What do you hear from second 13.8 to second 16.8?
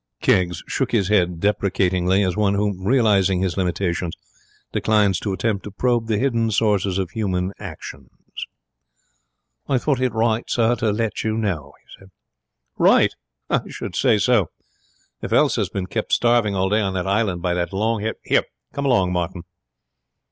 say so. If Elsa has been kept starving all